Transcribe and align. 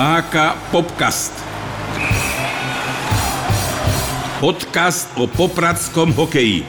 HK 0.00 0.56
Popcast. 0.72 1.36
Podcast 4.40 5.12
o 5.20 5.28
popradskom 5.28 6.16
hokeji. 6.16 6.64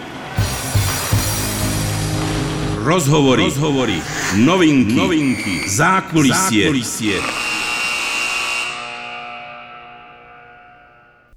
Rozhovory, 2.83 3.47
rozhovory, 3.47 3.97
novinky, 4.35 4.99
novinky, 4.99 5.63
zákulisie. 5.63 6.67
zákulisie. 6.67 7.15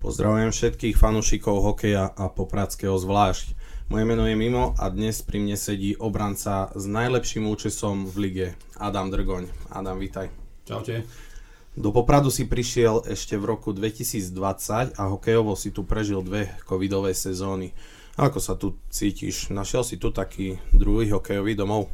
Pozdravujem 0.03 0.51
všetkých 0.51 0.99
fanúšikov 0.99 1.63
hokeja 1.63 2.11
a 2.11 2.27
popradského 2.27 2.99
zvlášť. 2.99 3.55
Moje 3.87 4.03
meno 4.03 4.27
je 4.27 4.35
Mimo 4.35 4.75
a 4.83 4.91
dnes 4.91 5.23
pri 5.23 5.39
mne 5.39 5.55
sedí 5.55 5.95
obranca 5.95 6.75
s 6.75 6.91
najlepším 6.91 7.47
účesom 7.47 8.11
v 8.11 8.15
lige, 8.19 8.49
Adam 8.83 9.15
Drgoň. 9.15 9.47
Adam, 9.71 10.03
vítaj. 10.03 10.27
Čaute. 10.67 11.34
Do 11.75 11.91
Popradu 11.91 12.31
si 12.31 12.47
prišiel 12.47 13.03
ešte 13.03 13.35
v 13.35 13.51
roku 13.51 13.75
2020 13.75 14.95
a 14.95 15.03
hokejovo 15.11 15.59
si 15.59 15.75
tu 15.75 15.83
prežil 15.83 16.23
dve 16.23 16.47
covidové 16.63 17.11
sezóny. 17.19 17.75
Ako 18.15 18.39
sa 18.39 18.55
tu 18.55 18.79
cítiš? 18.95 19.51
Našiel 19.51 19.83
si 19.83 19.99
tu 19.99 20.15
taký 20.15 20.55
druhý 20.71 21.11
hokejový 21.11 21.59
domov? 21.59 21.91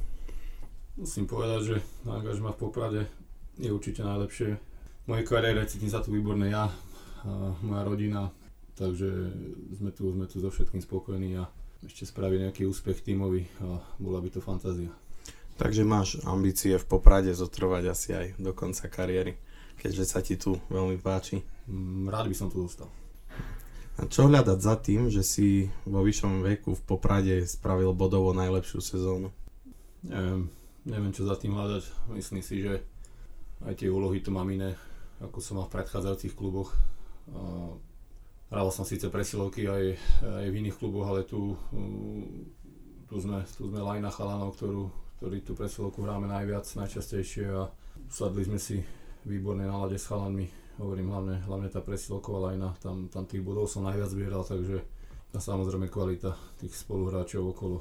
Musím 1.00 1.24
povedať, 1.24 1.60
že 1.64 1.76
angažma 2.04 2.52
v 2.52 2.60
Poprade 2.60 3.02
je 3.56 3.72
určite 3.72 4.04
najlepšie. 4.04 4.60
V 4.60 5.06
mojej 5.08 5.24
kariére 5.24 5.64
cítim 5.64 5.88
sa 5.88 6.04
tu 6.04 6.12
výborné 6.12 6.52
ja, 6.52 6.68
a 7.24 7.56
moja 7.64 7.80
rodina, 7.80 8.28
takže 8.76 9.32
sme 9.80 9.96
tu, 9.96 10.12
sme 10.12 10.28
tu 10.28 10.44
so 10.44 10.52
všetkým 10.52 10.84
spokojní 10.84 11.40
a 11.40 11.48
ešte 11.88 12.04
spraviť 12.04 12.52
nejaký 12.52 12.62
úspech 12.68 13.00
tímový 13.00 13.48
a 13.64 13.80
bola 13.96 14.20
by 14.20 14.28
to 14.28 14.44
fantázia. 14.44 14.92
Takže 15.56 15.88
máš 15.88 16.20
ambície 16.28 16.76
v 16.76 16.84
Poprade 16.84 17.32
zotrvať 17.32 17.84
asi 17.88 18.08
aj 18.12 18.26
do 18.36 18.52
konca 18.52 18.84
kariéry 18.92 19.40
keďže 19.80 20.04
sa 20.04 20.20
ti 20.20 20.36
tu 20.36 20.60
veľmi 20.68 21.00
páči. 21.00 21.40
Mm, 21.64 22.12
rád 22.12 22.28
by 22.28 22.36
som 22.36 22.52
tu 22.52 22.60
zostal. 22.60 22.92
A 24.00 24.08
čo 24.08 24.28
hľadať 24.28 24.58
za 24.60 24.76
tým, 24.80 25.08
že 25.08 25.24
si 25.24 25.68
vo 25.88 26.04
vyššom 26.04 26.44
veku 26.44 26.76
v 26.76 26.82
Poprade 26.84 27.44
spravil 27.48 27.96
bodovo 27.96 28.36
najlepšiu 28.36 28.80
sezónu? 28.80 29.32
Neviem, 30.04 30.48
neviem 30.88 31.12
čo 31.12 31.28
za 31.28 31.36
tým 31.36 31.56
hľadať. 31.56 31.84
Myslím 32.12 32.40
si, 32.40 32.64
že 32.64 32.80
aj 33.60 33.76
tie 33.76 33.92
úlohy 33.92 34.24
tu 34.24 34.32
mám 34.32 34.48
iné, 34.48 34.72
ako 35.20 35.36
som 35.44 35.60
mal 35.60 35.68
v 35.68 35.76
predchádzajúcich 35.76 36.32
kluboch. 36.32 36.72
Hral 38.48 38.68
som 38.72 38.88
síce 38.88 39.12
presilovky 39.12 39.68
aj, 39.68 40.00
aj 40.24 40.46
v 40.48 40.58
iných 40.64 40.80
kluboch, 40.80 41.04
ale 41.04 41.28
tu, 41.28 41.60
tu 43.04 43.14
sme, 43.20 43.44
tu 43.52 43.68
sme 43.68 43.84
lajna 43.84 44.08
chalanov, 44.08 44.56
ktorú, 44.56 44.88
ktorí 45.20 45.44
tú 45.44 45.52
presilovku 45.52 46.00
hráme 46.08 46.24
najviac, 46.24 46.64
najčastejšie 46.64 47.52
a 47.52 47.68
sadli 48.08 48.48
sme 48.48 48.56
si 48.56 48.80
výbornej 49.24 49.68
nálade 49.68 49.96
s 50.00 50.08
chalanmi. 50.08 50.48
Hovorím 50.80 51.12
hlavne, 51.12 51.36
hlavne 51.44 51.68
tá 51.68 51.84
presilovková 51.84 52.52
lajna, 52.52 52.72
tam, 52.80 53.12
tam 53.12 53.28
tých 53.28 53.44
bodov 53.44 53.68
som 53.68 53.84
najviac 53.84 54.08
zbieral, 54.08 54.42
takže 54.46 54.80
a 55.30 55.38
samozrejme 55.38 55.86
kvalita 55.86 56.34
tých 56.58 56.74
spoluhráčov 56.74 57.54
okolo 57.54 57.78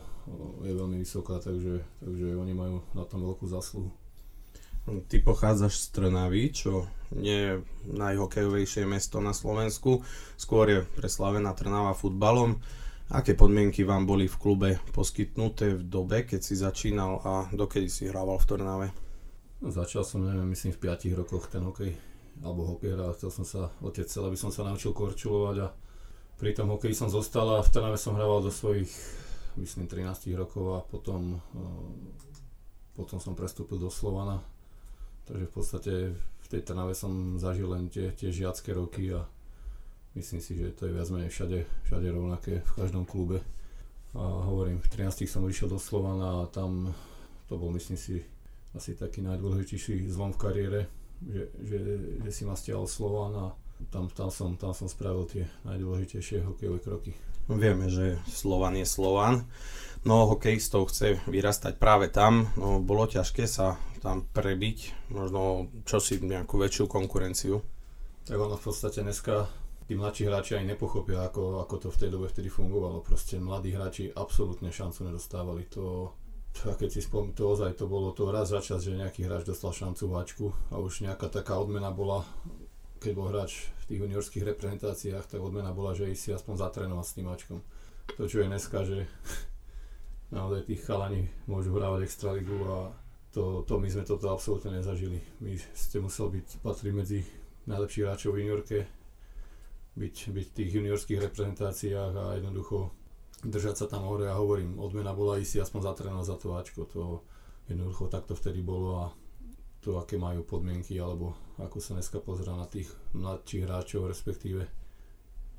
je 0.61 0.69
veľmi 0.69 1.01
vysoká, 1.01 1.41
takže, 1.41 1.81
takže 1.97 2.37
oni 2.37 2.53
majú 2.53 2.85
na 2.93 3.01
tom 3.09 3.25
veľkú 3.25 3.49
zásluhu. 3.49 3.89
Ty 5.09 5.17
pochádzaš 5.21 5.85
z 5.85 5.85
Trnavy, 5.93 6.49
čo 6.53 6.85
nie 7.13 7.37
je 7.37 7.53
najhokejovejšie 7.89 8.85
mesto 8.85 9.17
na 9.21 9.33
Slovensku, 9.33 10.01
skôr 10.37 10.65
je 10.69 10.79
preslavená 10.97 11.53
Trnava 11.57 11.97
futbalom. 11.97 12.61
Aké 13.09 13.33
podmienky 13.33 13.81
vám 13.81 14.05
boli 14.05 14.29
v 14.29 14.37
klube 14.37 14.69
poskytnuté 14.93 15.73
v 15.73 15.83
dobe, 15.89 16.29
keď 16.29 16.41
si 16.45 16.53
začínal 16.53 17.21
a 17.25 17.33
dokedy 17.49 17.89
si 17.89 18.05
hrával 18.05 18.37
v 18.37 18.45
Trnave? 18.45 18.87
Začal 19.59 20.07
som, 20.07 20.23
neviem, 20.23 20.55
myslím 20.55 20.71
v 20.71 20.87
5 20.87 21.19
rokoch 21.19 21.51
ten 21.51 21.59
hokej, 21.59 21.91
alebo 22.39 22.63
hokej 22.63 22.95
hral, 22.95 23.11
chcel 23.19 23.27
som 23.27 23.43
sa, 23.43 23.67
otec 23.83 24.07
chcel, 24.07 24.23
aby 24.23 24.39
som 24.39 24.55
sa 24.55 24.63
naučil 24.63 24.95
korčulovať 24.95 25.57
a 25.59 25.67
pri 26.39 26.55
tom 26.55 26.71
hokeji 26.71 26.95
som 26.95 27.11
zostal 27.11 27.43
a 27.51 27.59
v 27.59 27.67
Trnave 27.67 27.99
som 27.99 28.15
hrával 28.15 28.39
do 28.39 28.47
svojich, 28.47 28.87
myslím, 29.59 29.91
13 29.91 30.31
rokov 30.39 30.63
a 30.71 30.79
potom, 30.79 31.43
uh, 31.51 31.91
potom 32.95 33.19
som 33.19 33.35
prestúpil 33.35 33.75
do 33.75 33.91
Slovana. 33.91 34.39
Takže 35.27 35.45
v 35.45 35.51
podstate 35.51 35.93
v 36.15 36.47
tej 36.47 36.63
Trnave 36.63 36.95
som 36.95 37.35
zažil 37.35 37.67
len 37.67 37.91
tie, 37.91 38.15
tie 38.15 38.31
žiacké 38.31 38.71
roky 38.71 39.11
a 39.11 39.27
myslím 40.15 40.39
si, 40.39 40.55
že 40.55 40.71
to 40.71 40.87
je 40.87 40.95
viac 40.95 41.11
menej 41.11 41.35
všade, 41.35 41.67
všade 41.91 42.07
rovnaké 42.07 42.63
v 42.63 42.71
každom 42.79 43.03
klube. 43.03 43.43
A 44.15 44.23
hovorím, 44.23 44.79
v 44.79 44.87
13 44.87 45.27
som 45.27 45.43
vyšiel 45.43 45.67
do 45.67 45.77
Slovana 45.83 46.47
a 46.47 46.47
tam 46.47 46.95
to 47.51 47.59
bol 47.59 47.75
myslím 47.75 47.99
si 47.99 48.23
asi 48.75 48.93
taký 48.93 49.25
najdôležitejší 49.25 50.05
zlom 50.09 50.33
v 50.35 50.41
kariére, 50.41 50.81
že, 51.25 51.49
že, 51.61 51.79
že 52.21 52.29
si 52.29 52.43
ma 52.45 52.53
stiahol 52.53 52.85
Slovan 52.85 53.33
a 53.35 53.45
tam, 53.89 54.11
tam, 54.11 54.29
som, 54.29 54.59
tam 54.59 54.75
som 54.75 54.91
spravil 54.91 55.23
tie 55.25 55.43
najdôležitejšie 55.63 56.43
hokejové 56.43 56.79
kroky. 56.83 57.11
Vieme, 57.49 57.89
že 57.89 58.21
Slovan 58.29 58.77
je 58.77 58.85
Slovan. 58.85 59.49
No, 60.05 60.29
hokejistov 60.29 60.93
chce 60.93 61.17
vyrastať 61.25 61.81
práve 61.81 62.11
tam. 62.13 62.53
No, 62.53 62.77
bolo 62.77 63.09
ťažké 63.09 63.49
sa 63.49 63.81
tam 63.99 64.23
prebiť, 64.31 65.09
možno 65.11 65.67
čo 65.83 65.97
si 65.99 66.21
nejakú 66.21 66.55
väčšiu 66.55 66.85
konkurenciu. 66.85 67.59
Tak 68.29 68.37
ono 68.37 68.55
v 68.55 68.63
podstate 68.63 69.01
dneska 69.01 69.49
tí 69.89 69.97
mladší 69.97 70.29
hráči 70.29 70.61
aj 70.61 70.69
nepochopia, 70.69 71.25
ako, 71.25 71.65
ako 71.65 71.75
to 71.81 71.87
v 71.89 71.99
tej 72.05 72.09
dobe 72.13 72.29
vtedy 72.29 72.47
fungovalo. 72.53 73.01
Proste 73.01 73.41
mladí 73.41 73.73
hráči 73.73 74.13
absolútne 74.13 74.69
šancu 74.69 75.09
nedostávali. 75.09 75.65
To, 75.73 76.13
a 76.67 76.75
keď 76.75 76.89
si 76.91 77.01
spomínam, 77.05 77.35
to 77.37 77.43
ozaj 77.55 77.71
to 77.79 77.85
bolo 77.87 78.11
to 78.11 78.27
raz 78.27 78.51
za 78.51 78.59
čas, 78.59 78.83
že 78.83 78.97
nejaký 78.97 79.23
hráč 79.23 79.47
dostal 79.47 79.71
šancu 79.71 80.03
v 80.09 80.15
hačku 80.19 80.47
a 80.73 80.81
už 80.81 81.07
nejaká 81.07 81.31
taká 81.31 81.55
odmena 81.55 81.93
bola, 81.93 82.27
keď 82.99 83.11
bol 83.15 83.31
hráč 83.31 83.71
v 83.85 83.95
tých 83.95 83.99
juniorských 84.03 84.43
reprezentáciách, 84.43 85.23
tak 85.23 85.39
odmena 85.39 85.71
bola, 85.71 85.95
že 85.95 86.11
si 86.19 86.35
aspoň 86.35 86.59
zatrénovať 86.59 87.05
s 87.07 87.15
tým 87.15 87.27
hačkom. 87.31 87.59
To 88.17 88.23
čo 88.27 88.43
je 88.43 88.51
dneska, 88.51 88.77
že 88.83 89.07
naozaj 90.35 90.67
tých 90.67 90.83
chalani 90.83 91.31
môžu 91.47 91.71
hrávať 91.77 92.09
extraligu 92.09 92.57
a 92.67 92.91
to, 93.31 93.63
to 93.63 93.77
my 93.77 93.87
sme 93.87 94.03
toto 94.03 94.27
absolútne 94.33 94.75
nezažili. 94.75 95.21
My 95.39 95.55
ste 95.55 96.03
musel 96.03 96.33
byť, 96.33 96.65
patriť 96.65 96.93
medzi 96.93 97.19
najlepších 97.69 98.03
hráčov 98.03 98.35
v 98.35 98.39
juniorke, 98.43 98.79
byť, 99.95 100.15
byť 100.33 100.47
v 100.49 100.55
tých 100.59 100.69
juniorských 100.75 101.19
reprezentáciách 101.23 102.13
a 102.17 102.23
jednoducho 102.35 102.98
držať 103.43 103.75
sa 103.75 103.85
tam 103.87 104.07
hore 104.07 104.27
a 104.27 104.35
hovorím, 104.35 104.79
odmena 104.79 105.15
bola 105.15 105.39
ísť 105.39 105.63
aspoň 105.63 105.81
zatrénovať 105.93 106.25
za 106.27 106.35
to 106.35 106.47
Ačko, 106.55 106.81
to 106.89 107.01
jednoducho 107.71 108.11
takto 108.11 108.35
vtedy 108.35 108.59
bolo 108.59 108.89
a 108.99 109.05
to, 109.79 109.95
aké 109.95 110.19
majú 110.19 110.43
podmienky, 110.43 110.99
alebo 110.99 111.39
ako 111.55 111.79
sa 111.79 111.95
dneska 111.95 112.19
pozerá 112.19 112.51
na 112.55 112.67
tých 112.67 112.91
mladších 113.15 113.63
hráčov, 113.63 114.11
respektíve 114.11 114.67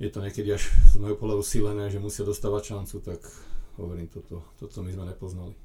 je 0.00 0.08
to 0.08 0.20
niekedy 0.20 0.52
až 0.52 0.68
z 0.92 0.96
môjho 1.00 1.16
pohľadu 1.16 1.44
silené, 1.44 1.88
že 1.88 2.00
musia 2.00 2.24
dostávať 2.24 2.76
šancu, 2.76 2.96
tak 3.04 3.20
hovorím, 3.80 4.08
toto, 4.08 4.44
toto 4.60 4.84
my 4.84 4.92
sme 4.92 5.08
nepoznali. 5.08 5.56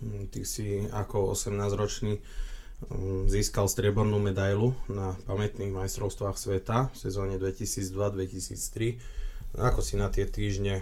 Hm, 0.00 0.32
ty 0.32 0.48
si 0.48 0.88
ako 0.88 1.36
18-ročný 1.36 2.20
hm, 2.20 3.28
získal 3.28 3.68
striebornú 3.68 4.16
medailu 4.16 4.72
na 4.88 5.12
pamätných 5.28 5.72
majstrovstvách 5.72 6.36
sveta 6.36 6.88
v 6.92 6.96
sezóne 6.96 7.36
2002-2003. 7.36 9.60
Ako 9.60 9.80
si 9.84 10.00
na 10.00 10.08
tie 10.08 10.24
týždne 10.24 10.80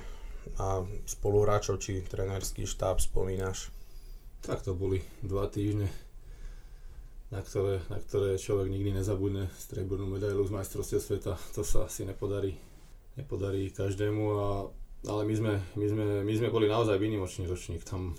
a 0.56 0.80
spoluhráčov 1.04 1.82
či 1.82 2.00
trénerský 2.00 2.64
štáb 2.64 3.02
spomínaš? 3.02 3.68
Tak 4.40 4.64
to 4.64 4.72
boli 4.72 5.02
dva 5.20 5.50
týždne, 5.50 5.90
na 7.28 7.44
ktoré, 7.44 7.82
na 7.92 7.98
ktoré 8.00 8.40
človek 8.40 8.72
nikdy 8.72 8.96
nezabudne 8.96 9.50
striebornú 9.58 10.08
medailu 10.08 10.46
z 10.46 10.54
majstrovstiev 10.54 11.02
sveta. 11.02 11.34
To 11.58 11.62
sa 11.66 11.84
asi 11.84 12.08
nepodarí, 12.08 12.56
nepodarí 13.18 13.68
každému, 13.74 14.24
a, 14.38 14.48
ale 15.10 15.22
my 15.26 15.34
sme, 15.34 15.52
my, 15.76 15.86
sme, 15.90 16.04
my 16.24 16.34
sme 16.38 16.48
boli 16.48 16.70
naozaj 16.70 16.96
výnimočný 16.96 17.44
ročník. 17.50 17.84
Tam 17.84 18.14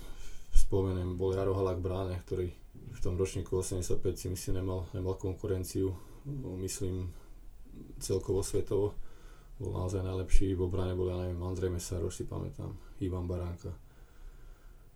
spomeniem, 0.54 1.18
bol 1.18 1.34
Jaro 1.34 1.56
Halak 1.56 1.82
Bráne, 1.82 2.20
ktorý 2.22 2.52
v 2.90 3.00
tom 3.00 3.16
ročníku 3.16 3.58
85 3.58 4.02
si 4.14 4.28
myslím 4.28 4.62
nemal, 4.62 4.86
nemal 4.92 5.16
konkurenciu, 5.16 5.94
myslím 6.60 7.10
celkovo 7.98 8.44
svetovo 8.44 8.92
bol 9.60 9.76
naozaj 9.76 10.00
najlepší, 10.00 10.56
v 10.56 10.64
obrane 10.64 10.96
bol, 10.96 11.12
ja 11.12 11.20
neviem, 11.20 11.36
Andrej 11.44 11.68
Mesároš 11.68 12.16
si 12.16 12.24
pamätám, 12.24 12.72
Ivan 13.04 13.28
Baránka, 13.28 13.76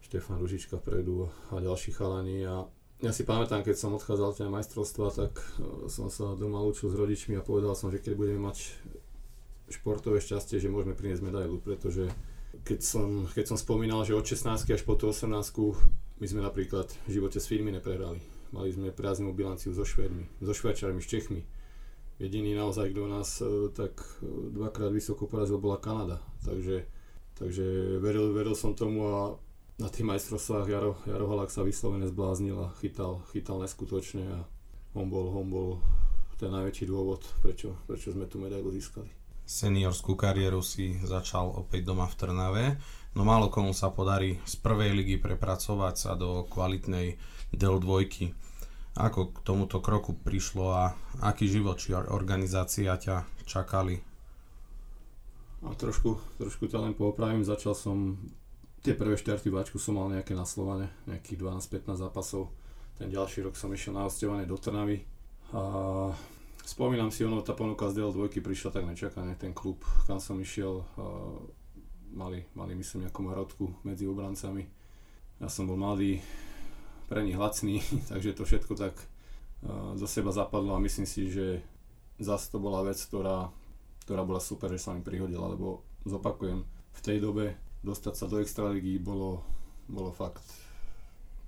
Štefan 0.00 0.40
Ružička 0.40 0.80
vpredu 0.80 1.28
a 1.52 1.60
ďalší 1.60 1.92
chalani 1.92 2.48
a 2.48 2.64
ja 3.04 3.12
si 3.12 3.28
pamätám, 3.28 3.60
keď 3.60 3.76
som 3.76 3.92
odchádzal 3.92 4.32
tie 4.32 4.48
majstrovstva, 4.48 5.12
tak 5.12 5.36
e, 5.36 5.92
som 5.92 6.08
sa 6.08 6.32
doma 6.32 6.64
učil 6.64 6.88
s 6.88 6.96
rodičmi 6.96 7.36
a 7.36 7.44
povedal 7.44 7.76
som, 7.76 7.92
že 7.92 8.00
keď 8.00 8.16
budeme 8.16 8.40
mať 8.40 8.80
športové 9.68 10.24
šťastie, 10.24 10.56
že 10.56 10.72
môžeme 10.72 10.96
priniesť 10.96 11.20
medailu, 11.20 11.60
pretože 11.60 12.08
keď 12.64 12.80
som, 12.80 13.28
keď 13.36 13.52
som 13.52 13.58
spomínal, 13.60 14.08
že 14.08 14.16
od 14.16 14.24
16 14.24 14.64
až 14.64 14.82
po 14.88 14.96
18 14.96 15.28
my 16.16 16.26
sme 16.30 16.40
napríklad 16.40 16.88
v 17.04 17.20
živote 17.20 17.36
s 17.42 17.50
firmy 17.50 17.74
neprehrali. 17.74 18.22
Mali 18.54 18.70
sme 18.72 18.94
prázdnu 18.94 19.34
bilanciu 19.34 19.74
so 19.74 19.82
Švedmi, 19.82 20.30
so 20.40 20.54
Švajčarmi, 20.54 21.02
s 21.02 21.10
Čechmi 21.10 21.42
jediný 22.18 22.54
naozaj, 22.54 22.90
kto 22.94 23.02
nás 23.10 23.40
e, 23.42 23.70
tak 23.74 23.98
e, 24.22 24.50
dvakrát 24.54 24.92
vysoko 24.92 25.26
porazil, 25.26 25.58
bola 25.58 25.82
Kanada. 25.82 26.22
Takže, 26.44 26.86
takže 27.34 27.64
veril, 27.98 28.30
veril 28.30 28.54
som 28.54 28.76
tomu 28.76 29.06
a 29.08 29.18
na 29.78 29.90
tých 29.90 30.06
majstrovstvách 30.06 30.66
Jaro, 30.70 30.92
Jaro 31.02 31.26
Halak 31.26 31.50
sa 31.50 31.66
vyslovene 31.66 32.06
zbláznil 32.06 32.54
a 32.54 32.74
chytal, 32.78 33.26
chytal 33.34 33.58
neskutočne 33.58 34.22
a 34.22 34.38
on 34.94 35.10
bol, 35.10 35.34
on 35.34 35.46
bol 35.50 35.68
ten 36.38 36.50
najväčší 36.54 36.86
dôvod, 36.86 37.26
prečo, 37.42 37.74
prečo 37.86 38.14
sme 38.14 38.30
tú 38.30 38.38
medailu 38.38 38.70
získali. 38.70 39.10
Seniorskú 39.44 40.16
kariéru 40.16 40.64
si 40.64 40.96
začal 41.04 41.52
opäť 41.52 41.90
doma 41.90 42.08
v 42.08 42.16
Trnave, 42.16 42.64
no 43.12 43.26
málo 43.26 43.52
komu 43.52 43.76
sa 43.76 43.92
podarí 43.92 44.40
z 44.46 44.54
prvej 44.62 44.94
ligy 44.94 45.16
prepracovať 45.20 45.94
sa 45.98 46.10
do 46.16 46.46
kvalitnej 46.48 47.18
Del 47.52 47.76
2. 47.82 48.53
Ako 48.94 49.34
k 49.34 49.42
tomuto 49.42 49.82
kroku 49.82 50.14
prišlo 50.14 50.64
a 50.70 50.94
aký 51.18 51.50
život 51.50 51.82
či 51.82 51.94
organizácia 51.94 52.94
ťa 52.94 53.26
čakali? 53.42 53.98
A 55.66 55.74
trošku, 55.74 56.20
trošku 56.38 56.70
ťa 56.70 56.78
len 56.78 56.94
poopravím, 56.94 57.42
začal 57.42 57.74
som 57.74 58.14
tie 58.84 58.92
prvé 58.92 59.16
štarty 59.16 59.48
v 59.48 59.58
Ačku 59.58 59.80
som 59.80 59.96
mal 59.96 60.12
nejaké 60.12 60.36
na 60.36 60.44
Slovane, 60.44 60.92
nejakých 61.08 61.40
12-15 61.40 62.04
zápasov. 62.04 62.52
Ten 63.00 63.08
ďalší 63.08 63.42
rok 63.42 63.56
som 63.56 63.72
išiel 63.72 63.96
na 63.96 64.06
hostovanie 64.06 64.44
do 64.46 64.54
Trnavy 64.60 65.02
a 65.56 65.62
spomínam 66.62 67.08
si, 67.08 67.24
ono, 67.24 67.40
tá 67.40 67.56
ponuka 67.56 67.88
z 67.90 67.98
DL2 67.98 68.44
prišla 68.44 68.70
tak 68.70 68.84
nečakane, 68.86 69.34
ten 69.40 69.56
klub, 69.56 69.82
kam 70.06 70.20
som 70.20 70.38
išiel, 70.38 70.84
mali, 72.12 72.44
mali 72.54 72.72
myslím 72.78 73.08
nejakú 73.08 73.20
marotku 73.24 73.64
medzi 73.82 74.04
obrancami. 74.06 74.68
Ja 75.42 75.50
som 75.50 75.66
bol 75.66 75.80
mladý, 75.80 76.22
pre 77.14 77.22
nich 77.22 77.38
lacný, 77.38 77.78
takže 78.10 78.34
to 78.34 78.42
všetko 78.42 78.74
tak 78.74 78.98
do 79.94 80.04
seba 80.04 80.34
zapadlo 80.34 80.74
a 80.76 80.82
myslím 80.82 81.06
si, 81.06 81.30
že 81.30 81.62
zase 82.18 82.50
to 82.50 82.58
bola 82.58 82.82
vec, 82.82 82.98
ktorá, 83.00 83.48
ktorá 84.04 84.26
bola 84.26 84.42
super, 84.42 84.68
že 84.74 84.82
sa 84.82 84.92
mi 84.92 85.00
prihodila, 85.00 85.46
lebo 85.46 85.86
zopakujem, 86.04 86.66
v 86.94 87.00
tej 87.00 87.18
dobe 87.22 87.56
dostať 87.80 88.14
sa 88.18 88.26
do 88.28 88.42
extraligy 88.42 89.00
bolo, 89.00 89.40
bolo 89.88 90.12
fakt, 90.12 90.44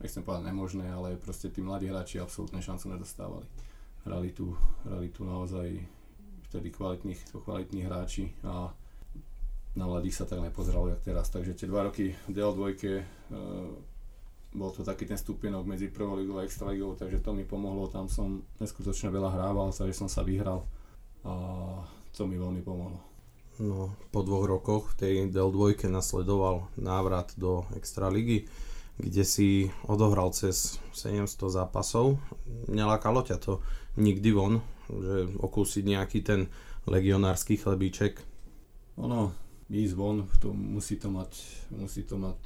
nechcem 0.00 0.24
povedať 0.24 0.48
nemožné, 0.48 0.86
ale 0.88 1.20
proste 1.20 1.52
tí 1.52 1.60
mladí 1.60 1.92
hráči 1.92 2.22
absolútne 2.22 2.62
šancu 2.64 2.96
nedostávali. 2.96 3.46
Hrali 4.08 4.30
tu, 4.32 4.54
hrali 4.86 5.10
tu 5.10 5.26
naozaj 5.26 5.76
vtedy 6.48 6.70
kvalitných, 6.72 7.20
kvalitní 7.42 7.84
hráči 7.84 8.32
a 8.46 8.70
na 9.76 9.84
mladých 9.84 10.22
sa 10.22 10.24
tak 10.24 10.40
nepozeralo, 10.40 10.88
jak 10.88 11.04
teraz. 11.04 11.28
Takže 11.28 11.52
tie 11.52 11.68
dva 11.68 11.84
roky 11.84 12.16
v 12.24 12.30
DL2 12.32 12.62
e, 12.72 13.04
bol 14.56 14.72
to 14.72 14.80
taký 14.80 15.04
ten 15.04 15.20
stupienok 15.20 15.68
medzi 15.68 15.92
prvou 15.92 16.16
ligou 16.16 16.40
a 16.40 16.48
extraligou, 16.48 16.96
takže 16.96 17.20
to 17.20 17.36
mi 17.36 17.44
pomohlo, 17.44 17.92
tam 17.92 18.08
som 18.08 18.40
neskutočne 18.56 19.12
veľa 19.12 19.36
hrával, 19.36 19.68
takže 19.68 19.92
som 19.92 20.08
sa 20.08 20.24
vyhral 20.24 20.64
a 21.22 21.32
to 22.16 22.24
mi 22.24 22.40
veľmi 22.40 22.64
pomohlo. 22.64 22.96
No, 23.56 23.92
po 24.12 24.20
dvoch 24.20 24.44
rokoch 24.44 24.84
v 24.92 24.96
tej 24.96 25.14
Del 25.32 25.48
2 25.48 25.88
nasledoval 25.88 26.68
návrat 26.76 27.36
do 27.40 27.64
Extraligy, 27.72 28.48
kde 28.96 29.24
si 29.24 29.48
odohral 29.88 30.32
cez 30.32 30.80
700 30.92 31.52
zápasov. 31.52 32.20
Nelákalo 32.68 33.24
ťa 33.24 33.36
to 33.40 33.60
nikdy 33.96 34.32
von, 34.32 34.60
že 34.88 35.28
okúsiť 35.40 35.84
nejaký 35.88 36.20
ten 36.20 36.48
legionársky 36.84 37.56
chlebíček? 37.56 38.20
Ono, 39.00 39.32
ísť 39.72 39.94
von, 39.96 40.28
to 40.40 40.52
musí 40.52 41.00
to 41.00 41.08
mať, 41.08 41.32
musí 41.76 42.04
to 42.04 42.20
mať 42.20 42.40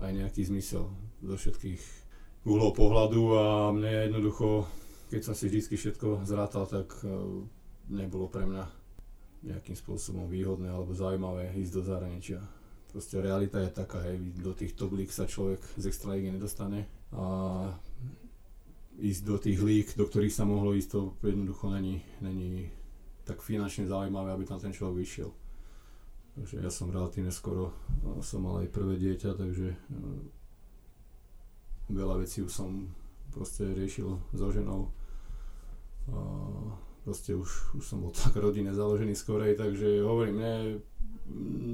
aj 0.00 0.12
nejaký 0.16 0.42
zmysel 0.48 0.88
zo 1.20 1.36
všetkých 1.36 1.82
uhlov 2.48 2.72
pohľadu 2.72 3.22
a 3.36 3.44
mne 3.70 4.08
jednoducho, 4.08 4.64
keď 5.12 5.20
som 5.20 5.34
si 5.36 5.52
vždy 5.52 5.76
všetko 5.76 6.24
zrátal, 6.24 6.64
tak 6.64 6.88
eh, 7.04 7.12
nebolo 7.92 8.26
pre 8.32 8.48
mňa 8.48 8.64
nejakým 9.40 9.76
spôsobom 9.76 10.28
výhodné 10.28 10.68
alebo 10.68 10.92
zaujímavé 10.92 11.52
ísť 11.56 11.72
do 11.80 11.82
zahraničia. 11.84 12.40
Proste 12.90 13.22
realita 13.22 13.62
je 13.62 13.70
taká, 13.70 14.02
hej, 14.04 14.18
do 14.42 14.52
tých 14.52 14.74
top 14.74 14.92
líg 14.92 15.08
sa 15.14 15.24
človek 15.24 15.62
z 15.78 15.84
extraligy 15.88 16.28
nedostane 16.28 16.90
a 17.14 17.24
ísť 19.00 19.22
do 19.24 19.36
tých 19.40 19.58
líg, 19.62 19.86
do 19.96 20.04
ktorých 20.04 20.34
sa 20.34 20.44
mohlo 20.44 20.76
ísť, 20.76 20.90
to 20.92 21.00
jednoducho 21.24 21.72
není, 21.72 22.04
není 22.20 22.68
tak 23.24 23.40
finančne 23.40 23.88
zaujímavé, 23.88 24.34
aby 24.34 24.44
tam 24.44 24.60
ten 24.60 24.74
človek 24.74 25.06
vyšiel. 25.06 25.30
Takže 26.40 26.56
ja 26.64 26.72
som 26.72 26.88
relatívne 26.88 27.28
skoro, 27.28 27.76
som 28.24 28.48
mal 28.48 28.64
aj 28.64 28.72
prvé 28.72 28.96
dieťa, 28.96 29.36
takže 29.36 29.76
e, 29.76 29.78
veľa 31.92 32.24
vecí 32.24 32.40
už 32.40 32.48
som 32.48 32.88
proste 33.28 33.68
riešil 33.68 34.08
so 34.32 34.48
ženou. 34.48 34.88
Proste 37.04 37.36
už, 37.36 37.76
už 37.76 37.84
som 37.84 38.00
bol 38.00 38.08
tak 38.16 38.32
rodine 38.40 38.72
založený 38.72 39.12
skorej, 39.12 39.60
takže 39.60 40.00
hovorím, 40.00 40.40
mne 40.40 40.54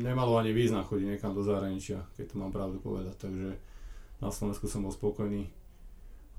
nemalo 0.02 0.34
ani 0.34 0.50
význam 0.50 0.82
chodiť 0.82 1.14
niekam 1.14 1.30
do 1.30 1.46
zahraničia, 1.46 2.02
keď 2.18 2.34
to 2.34 2.36
mám 2.42 2.50
pravdu 2.50 2.82
povedať, 2.82 3.16
takže 3.22 3.54
na 4.18 4.34
Slovensku 4.34 4.66
som 4.66 4.82
bol 4.82 4.90
spokojný 4.90 5.46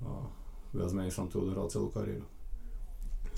a 0.04 0.28
viac 0.76 0.92
menej 0.94 1.16
som 1.16 1.32
tu 1.32 1.42
odohral 1.42 1.72
celú 1.72 1.90
kariéru. 1.90 2.28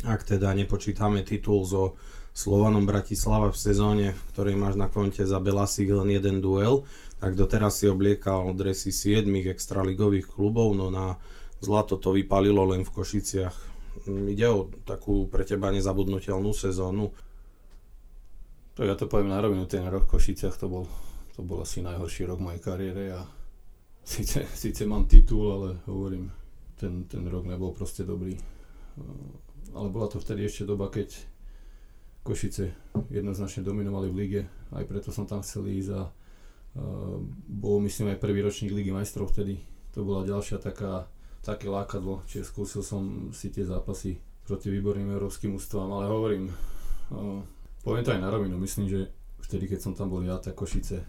Ak 0.08 0.24
teda 0.24 0.56
nepočítame 0.56 1.28
titul 1.28 1.62
so 1.68 2.00
Slovanom 2.34 2.88
Bratislava 2.88 3.52
v 3.52 3.60
sezóne, 3.60 4.06
v 4.16 4.24
ktorej 4.32 4.56
máš 4.56 4.76
na 4.80 4.88
konte 4.88 5.26
za 5.26 5.42
Belasík 5.44 5.92
len 5.92 6.14
jeden 6.14 6.40
duel, 6.40 6.88
tak 7.20 7.36
doteraz 7.36 7.84
si 7.84 7.92
obliekal 7.92 8.56
dresy 8.56 8.96
7 8.96 9.28
extraligových 9.52 10.30
klubov, 10.30 10.72
no 10.72 10.88
na 10.88 11.20
zlato 11.60 12.00
to 12.00 12.16
vypalilo 12.16 12.64
len 12.72 12.88
v 12.88 12.94
Košiciach 12.96 13.70
ide 14.08 14.48
o 14.48 14.70
takú 14.88 15.28
pre 15.28 15.44
teba 15.44 15.74
nezabudnutelnú 15.74 16.56
sezónu? 16.56 17.12
To 18.80 18.88
ja 18.88 18.96
to 18.96 19.12
poviem 19.12 19.36
na 19.36 19.44
rovinu, 19.44 19.68
ten 19.68 19.84
rok 19.92 20.08
v 20.08 20.12
Košiciach 20.16 20.56
to 20.56 20.72
bol, 20.72 20.86
to 21.36 21.44
bol 21.44 21.60
asi 21.60 21.84
najhorší 21.84 22.30
rok 22.30 22.40
mojej 22.40 22.64
kariére 22.64 23.12
a 23.12 23.28
síce, 24.08 24.48
síce 24.64 24.88
mám 24.88 25.10
titul, 25.10 25.52
ale 25.52 25.70
hovorím, 25.90 26.32
ten, 26.80 27.04
ten 27.12 27.28
rok 27.28 27.44
nebol 27.44 27.76
proste 27.76 28.08
dobrý. 28.08 28.40
Ale 29.76 29.88
bola 29.92 30.08
to 30.08 30.24
vtedy 30.24 30.48
ešte 30.48 30.64
doba, 30.64 30.88
keď 30.88 31.12
Košice 32.30 32.70
jednoznačne 33.10 33.66
dominovali 33.66 34.14
v 34.14 34.16
lige, 34.22 34.42
aj 34.70 34.86
preto 34.86 35.10
som 35.10 35.26
tam 35.26 35.42
chcel 35.42 35.66
ísť 35.66 35.90
a 35.98 36.02
bol 37.50 37.82
myslím 37.82 38.14
aj 38.14 38.22
prvý 38.22 38.46
ročník 38.46 38.70
Ligy 38.70 38.94
majstrov 38.94 39.34
vtedy. 39.34 39.58
To 39.98 40.06
bola 40.06 40.22
ďalšia 40.22 40.62
taká 40.62 41.10
také 41.42 41.72
lákadlo, 41.72 42.22
čiže 42.28 42.52
skúsil 42.52 42.84
som 42.84 43.32
si 43.32 43.50
tie 43.50 43.64
zápasy 43.64 44.20
proti 44.44 44.68
výborným 44.70 45.10
európskym 45.16 45.56
ústavám, 45.56 45.90
ale 45.98 46.06
hovorím, 46.12 46.44
uh, 46.52 47.40
poviem 47.82 48.04
to 48.04 48.12
aj 48.12 48.22
na 48.22 48.30
rovinu, 48.30 48.60
myslím, 48.60 48.92
že 48.92 49.10
vtedy, 49.48 49.72
keď 49.72 49.80
som 49.80 49.94
tam 49.96 50.12
bol 50.12 50.22
ja, 50.22 50.36
tak 50.38 50.60
Košice 50.60 51.00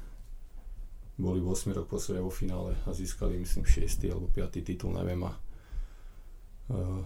boli 1.20 1.43
8 1.43 1.76
rok 1.76 1.90
po 1.90 2.00
sebe 2.00 2.23
vo 2.23 2.32
finále 2.32 2.73
a 2.87 2.94
získali 2.94 3.37
myslím 3.37 3.66
6 3.66 4.08
alebo 4.08 4.31
5 4.32 4.64
titul, 4.64 4.94
neviem 4.94 5.21
a 5.26 5.33
uh, 5.35 7.02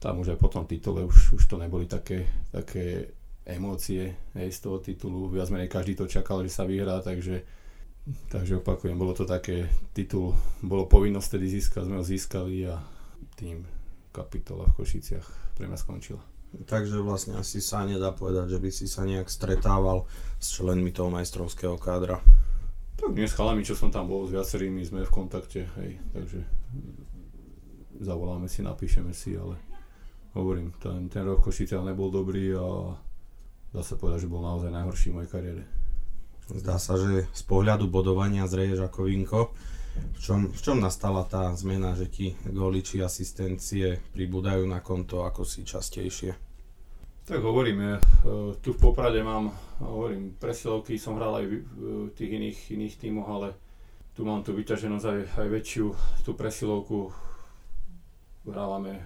tam 0.00 0.22
už 0.22 0.34
aj 0.34 0.38
po 0.40 0.48
tom 0.48 0.64
titule 0.64 1.04
už, 1.04 1.36
už 1.36 1.44
to 1.46 1.58
neboli 1.58 1.84
také, 1.84 2.26
také 2.54 3.17
emócie 3.48 4.14
hej, 4.36 4.48
z 4.52 4.58
toho 4.60 4.78
titulu, 4.78 5.32
viac 5.32 5.48
menej 5.48 5.72
každý 5.72 5.96
to 5.96 6.04
čakal, 6.04 6.44
že 6.44 6.52
sa 6.52 6.68
vyhrá, 6.68 7.00
takže 7.00 7.42
Takže 8.08 8.64
opakujem, 8.64 8.96
bolo 8.96 9.12
to 9.12 9.28
také, 9.28 9.68
titul 9.92 10.32
bolo 10.64 10.88
povinnosť 10.88 11.36
tedy 11.36 11.60
získať, 11.60 11.84
sme 11.84 12.00
ho 12.00 12.04
získali 12.04 12.64
a 12.64 12.80
tým 13.36 13.68
kapitola 14.16 14.64
v 14.64 14.80
Košiciach 14.80 15.26
pre 15.52 15.68
mňa 15.68 15.76
skončila. 15.76 16.22
Takže 16.64 17.04
vlastne 17.04 17.36
asi 17.36 17.60
sa 17.60 17.84
nedá 17.84 18.08
povedať, 18.16 18.56
že 18.56 18.58
by 18.64 18.70
si 18.72 18.88
sa 18.88 19.04
nejak 19.04 19.28
stretával 19.28 20.08
s 20.40 20.56
členmi 20.56 20.88
toho 20.88 21.12
majstrovského 21.12 21.76
kádra. 21.76 22.24
Tak 22.96 23.12
dnes 23.12 23.36
chalami, 23.36 23.60
čo 23.60 23.76
som 23.76 23.92
tam 23.92 24.08
bol, 24.08 24.24
s 24.24 24.32
viacerými 24.32 24.80
sme 24.88 25.04
v 25.04 25.12
kontakte, 25.12 25.68
hej, 25.76 26.00
takže 26.16 26.40
zavoláme 28.00 28.48
si, 28.48 28.64
napíšeme 28.64 29.12
si, 29.12 29.36
ale 29.36 29.60
hovorím, 30.32 30.72
ten, 30.80 31.12
ten 31.12 31.28
rok 31.28 31.44
Košiciach 31.44 31.84
nebol 31.84 32.08
dobrý 32.08 32.56
a 32.56 32.96
dá 33.72 33.80
sa 33.84 33.94
povedať, 34.00 34.24
že 34.24 34.32
bol 34.32 34.44
naozaj 34.44 34.72
najhorší 34.72 35.12
v 35.12 35.16
mojej 35.20 35.30
kariére. 35.30 35.62
Zdá 36.48 36.80
sa, 36.80 36.96
že 36.96 37.28
z 37.28 37.42
pohľadu 37.44 37.92
bodovania 37.92 38.48
zreješ 38.48 38.88
ako 38.88 39.04
vinko. 39.04 39.52
V 39.98 40.18
čom, 40.22 40.40
v 40.48 40.60
čom 40.62 40.78
nastala 40.80 41.26
tá 41.26 41.52
zmena, 41.52 41.92
že 41.92 42.08
ti 42.08 42.32
góly 42.48 42.80
či 42.80 43.02
asistencie 43.02 44.00
pribúdajú 44.14 44.64
na 44.64 44.80
konto 44.80 45.26
ako 45.26 45.44
si 45.44 45.66
častejšie? 45.66 46.32
Tak 47.28 47.44
hovorím, 47.44 47.78
ja, 47.84 47.96
e, 48.00 48.56
tu 48.64 48.72
v 48.72 48.80
Poprade 48.80 49.20
mám, 49.20 49.52
hovorím, 49.84 50.32
presilovky 50.40 50.96
som 50.96 51.20
hral 51.20 51.44
aj 51.44 51.46
v 51.52 51.60
tých 52.16 52.30
iných, 52.40 52.58
iných 52.72 52.94
tímoch, 52.96 53.28
ale 53.28 53.48
tu 54.16 54.24
mám 54.24 54.40
tú 54.40 54.56
vyťaženosť 54.56 55.04
aj, 55.04 55.20
aj 55.36 55.48
väčšiu, 55.52 55.86
tú 56.24 56.32
presilovku 56.32 57.12
hrávame, 58.48 59.04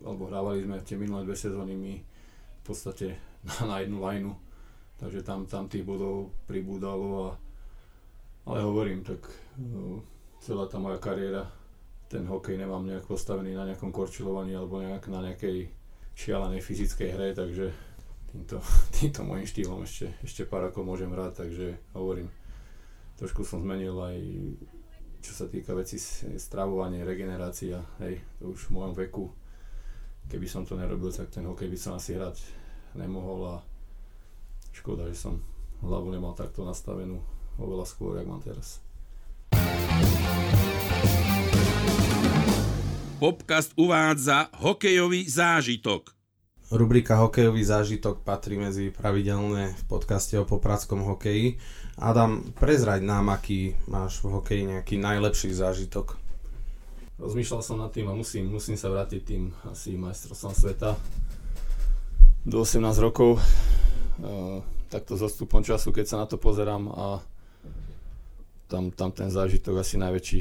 alebo 0.00 0.32
hrávali 0.32 0.64
sme 0.64 0.80
tie 0.80 0.96
minulé 0.96 1.28
dve 1.28 1.36
sezóny 1.36 1.76
my 1.76 1.94
v 2.00 2.62
podstate 2.64 3.33
na, 3.68 3.78
jednu 3.80 4.00
lajnu. 4.00 4.32
Takže 4.96 5.26
tam, 5.26 5.46
tam 5.46 5.68
tých 5.68 5.84
bodov 5.84 6.30
pribúdalo 6.46 7.08
a 7.28 7.30
ale 8.44 8.60
hovorím, 8.60 9.00
tak 9.00 9.24
no, 9.56 10.04
celá 10.44 10.68
tá 10.68 10.76
moja 10.76 11.00
kariéra, 11.00 11.48
ten 12.12 12.28
hokej 12.28 12.60
nemám 12.60 12.84
nejak 12.84 13.08
postavený 13.08 13.56
na 13.56 13.64
nejakom 13.64 13.88
korčulovaní 13.88 14.52
alebo 14.52 14.84
nejak 14.84 15.08
na 15.08 15.32
nejakej 15.32 15.72
šialenej 16.12 16.60
fyzickej 16.60 17.08
hre, 17.08 17.28
takže 17.32 17.72
týmto, 18.28 18.60
týmto 19.00 19.24
môjim 19.24 19.48
štýlom 19.48 19.80
ešte, 19.88 20.12
ešte 20.20 20.44
pár 20.44 20.68
rokov 20.68 20.84
môžem 20.84 21.08
hrať, 21.08 21.32
takže 21.40 21.66
hovorím, 21.96 22.28
trošku 23.16 23.48
som 23.48 23.64
zmenil 23.64 23.96
aj 23.96 24.20
čo 25.24 25.32
sa 25.32 25.48
týka 25.48 25.72
veci 25.72 25.96
stravovania, 26.36 27.00
regenerácia, 27.00 27.80
hej, 28.04 28.20
to 28.36 28.52
už 28.52 28.68
v 28.68 28.74
mojom 28.76 28.92
veku 28.92 29.32
keby 30.28 30.46
som 30.48 30.64
to 30.64 30.76
nerobil, 30.76 31.12
tak 31.12 31.28
ten 31.28 31.44
hokej 31.44 31.68
by 31.68 31.78
som 31.78 31.96
asi 31.96 32.16
hrať 32.16 32.40
nemohol 32.94 33.58
a 33.58 33.66
škoda, 34.74 35.06
že 35.10 35.18
som 35.18 35.42
hlavu 35.82 36.10
nemal 36.10 36.34
takto 36.34 36.62
nastavenú 36.66 37.20
oveľa 37.58 37.86
skôr, 37.86 38.18
jak 38.18 38.26
mám 38.26 38.42
teraz. 38.42 38.82
Popcast 43.22 43.72
uvádza 43.78 44.50
hokejový 44.58 45.24
zážitok. 45.30 46.12
Rubrika 46.74 47.20
Hokejový 47.20 47.62
zážitok 47.62 48.26
patrí 48.26 48.58
medzi 48.58 48.90
pravidelné 48.90 49.78
v 49.78 49.82
podcaste 49.86 50.34
o 50.40 50.48
popradskom 50.48 51.06
hokeji. 51.06 51.60
Adam, 52.00 52.42
prezrať 52.56 53.04
nám, 53.04 53.30
aký 53.30 53.78
máš 53.86 54.18
v 54.24 54.34
hokeji 54.34 54.62
nejaký 54.74 54.98
najlepší 54.98 55.54
zážitok. 55.54 56.18
Rozmýšľal 57.14 57.62
som 57.62 57.78
nad 57.78 57.94
tým 57.94 58.10
a 58.10 58.14
musím, 58.18 58.50
musím 58.50 58.74
sa 58.74 58.90
vrátiť 58.90 59.20
tým 59.22 59.54
asi 59.70 59.94
majstrovstvom 59.94 60.50
sveta 60.50 60.98
do 62.44 62.60
18 62.60 62.84
rokov. 63.00 63.40
Uh, 64.20 64.60
takto 64.92 65.16
so 65.16 65.26
stupom 65.26 65.64
času, 65.64 65.90
keď 65.90 66.04
sa 66.06 66.16
na 66.22 66.26
to 66.28 66.36
pozerám 66.38 66.86
a 66.92 67.06
tam, 68.68 68.92
tam 68.94 69.10
ten 69.10 69.32
zážitok 69.32 69.80
asi 69.80 69.98
najväčší 69.98 70.40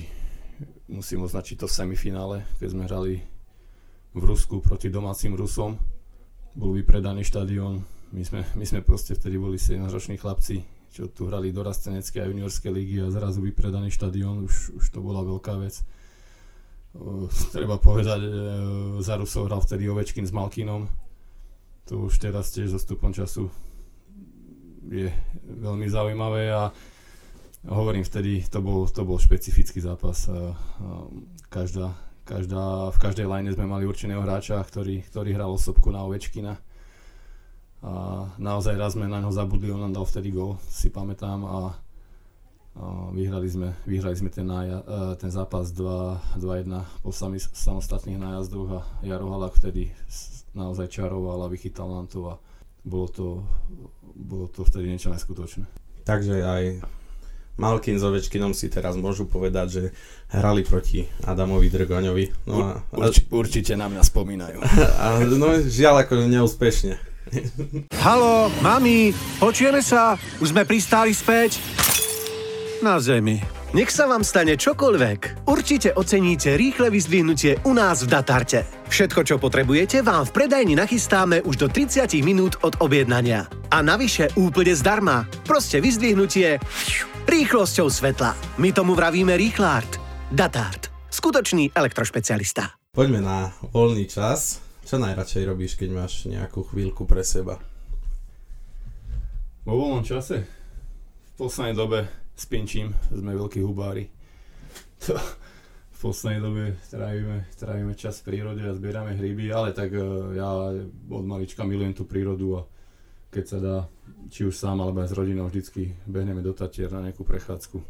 musím 0.92 1.26
označiť 1.26 1.64
to 1.64 1.66
v 1.66 1.74
semifinále, 1.74 2.36
keď 2.60 2.68
sme 2.70 2.84
hrali 2.86 3.14
v 4.14 4.22
Rusku 4.22 4.62
proti 4.62 4.94
domácim 4.94 5.34
Rusom. 5.34 5.80
Bol 6.54 6.78
vypredaný 6.78 7.26
štadión, 7.26 7.82
my 8.14 8.22
sme, 8.22 8.46
my 8.54 8.66
sme 8.68 8.86
proste 8.86 9.18
vtedy 9.18 9.42
boli 9.42 9.58
17-roční 9.58 10.22
chlapci, 10.22 10.62
čo 10.94 11.10
tu 11.10 11.26
hrali 11.26 11.50
dorastenecké 11.50 12.22
a 12.22 12.30
juniorské 12.30 12.70
ligy 12.70 13.02
a 13.02 13.10
zrazu 13.10 13.42
vypredaný 13.42 13.90
štadión, 13.90 14.46
už, 14.46 14.78
už 14.78 14.86
to 14.94 15.02
bola 15.02 15.26
veľká 15.26 15.58
vec. 15.58 15.82
Uh, 16.94 17.26
treba 17.50 17.82
povedať, 17.82 18.22
uh, 18.22 18.34
za 19.02 19.18
Rusov 19.18 19.50
hral 19.50 19.66
vtedy 19.66 19.90
Ovečkin 19.90 20.30
s 20.30 20.36
Malkinom. 20.36 20.86
To 21.92 22.08
už 22.08 22.16
teraz 22.20 22.56
tiež 22.56 22.72
so 22.72 22.80
stupom 22.80 23.12
času 23.12 23.52
je 24.88 25.12
veľmi 25.48 25.88
zaujímavé 25.88 26.52
a 26.52 26.72
hovorím 27.68 28.04
vtedy, 28.04 28.44
to 28.48 28.60
bol, 28.60 28.88
to 28.88 29.04
bol 29.04 29.20
špecifický 29.20 29.80
zápas. 29.80 30.28
Každá, 31.48 31.96
každá, 32.24 32.92
v 32.92 32.98
každej 33.00 33.28
line 33.28 33.52
sme 33.52 33.68
mali 33.68 33.84
určeného 33.84 34.24
hráča, 34.24 34.64
ktorý, 34.64 35.04
ktorý 35.08 35.36
hral 35.36 35.52
osobku 35.52 35.92
na 35.92 36.04
Ovečkina. 36.04 36.60
A 37.84 37.92
naozaj 38.40 38.80
raz 38.80 38.96
sme 38.96 39.12
na 39.12 39.20
neho 39.20 39.32
zabudli, 39.36 39.68
on 39.68 39.84
nám 39.84 39.96
dal 39.96 40.08
vtedy 40.08 40.32
gol, 40.32 40.56
si 40.72 40.88
pamätám. 40.88 41.44
A 41.44 41.83
vyhrali 43.14 43.48
sme, 43.50 43.70
vyhrali 43.86 44.16
sme 44.18 44.30
ten, 44.34 44.50
nája, 44.50 44.82
ten 45.22 45.30
zápas 45.30 45.70
2-1 45.70 46.66
po 47.06 47.12
sami, 47.14 47.38
samostatných 47.38 48.18
nájazdoch 48.18 48.70
a 48.74 48.80
Jaro 49.06 49.30
Halak 49.30 49.54
vtedy 49.58 49.94
naozaj 50.58 50.90
čaroval 50.90 51.46
a 51.46 51.52
vychytal 51.52 51.90
nám 51.90 52.10
to 52.10 52.34
a 52.34 52.36
bolo 52.84 53.08
to, 53.08 53.28
bolo 54.18 54.50
to 54.50 54.66
vtedy 54.66 54.90
niečo 54.90 55.14
neskutočné. 55.14 55.66
Takže 56.04 56.44
aj 56.44 56.64
Malkin 57.56 58.02
s 58.02 58.04
Ovečkinom 58.04 58.58
si 58.58 58.66
teraz 58.68 58.98
môžu 58.98 59.30
povedať, 59.30 59.68
že 59.70 59.84
hrali 60.34 60.66
proti 60.66 61.06
Adamovi 61.30 61.70
Drgoňovi. 61.70 62.50
No 62.50 62.74
a, 62.74 62.82
Urč, 62.98 63.30
určite 63.30 63.78
na 63.78 63.86
mňa 63.86 64.02
spomínajú. 64.02 64.58
A, 65.02 65.22
no 65.22 65.62
žiaľ 65.62 66.02
ako 66.04 66.26
neúspešne. 66.26 66.98
Halo, 68.02 68.50
mami, 68.60 69.14
počujeme 69.38 69.80
sa? 69.86 70.18
Už 70.42 70.52
sme 70.52 70.66
pristáli 70.66 71.14
späť? 71.16 71.62
Na 72.84 73.00
zemi. 73.00 73.40
Nech 73.72 73.88
sa 73.96 74.12
vám 74.12 74.28
stane 74.28 74.60
čokoľvek. 74.60 75.48
Určite 75.48 75.96
oceníte 75.96 76.60
rýchle 76.60 76.92
vyzdvihnutie 76.92 77.64
u 77.64 77.72
nás 77.72 78.04
v 78.04 78.12
Datarte. 78.12 78.68
Všetko, 78.92 79.24
čo 79.24 79.40
potrebujete, 79.40 80.04
vám 80.04 80.28
v 80.28 80.44
predajni 80.44 80.76
nachystáme 80.76 81.40
už 81.48 81.64
do 81.64 81.68
30 81.72 82.12
minút 82.28 82.60
od 82.60 82.76
objednania. 82.84 83.48
A 83.72 83.80
navyše 83.80 84.36
úplne 84.36 84.76
zdarma. 84.76 85.24
Proste 85.48 85.80
vyzdvihnutie 85.80 86.60
rýchlosťou 87.24 87.88
svetla. 87.88 88.36
My 88.60 88.76
tomu 88.76 89.00
vravíme 89.00 89.32
Rýchlart. 89.32 90.04
Datart. 90.28 90.92
Skutočný 91.08 91.72
elektrošpecialista. 91.72 92.76
Poďme 92.92 93.24
na 93.24 93.56
voľný 93.72 94.12
čas. 94.12 94.60
Čo 94.84 95.00
najradšej 95.00 95.48
robíš, 95.48 95.80
keď 95.80 96.04
máš 96.04 96.28
nejakú 96.28 96.68
chvíľku 96.68 97.08
pre 97.08 97.24
seba? 97.24 97.64
Vo 99.64 99.72
voľnom 99.72 100.04
čase? 100.04 100.44
V 101.32 101.48
poslednej 101.48 101.80
dobe 101.80 102.23
spinčím, 102.34 102.94
sme 103.14 103.38
veľkí 103.38 103.62
hubári. 103.62 104.10
To, 105.06 105.18
v 105.94 105.98
poslednej 106.00 106.42
dobe 106.44 106.64
trávime, 106.92 107.48
trávime 107.56 107.94
čas 107.96 108.20
v 108.20 108.34
prírode 108.34 108.64
a 108.64 108.76
zbierame 108.76 109.16
hryby, 109.16 109.52
ale 109.52 109.72
tak 109.72 109.96
uh, 109.96 110.36
ja 110.36 110.50
od 111.10 111.26
malička 111.26 111.64
milujem 111.64 111.96
tú 111.96 112.04
prírodu 112.04 112.48
a 112.60 112.62
keď 113.34 113.46
sa 113.50 113.58
dá, 113.58 113.78
či 114.30 114.46
už 114.46 114.54
sám 114.54 114.78
alebo 114.84 115.02
aj 115.02 115.10
s 115.10 115.18
rodinou, 115.18 115.50
vždycky 115.50 115.98
behneme 116.06 116.46
do 116.46 116.54
Tatier 116.54 116.94
na 116.94 117.02
nejakú 117.02 117.26
prechádzku. 117.26 117.82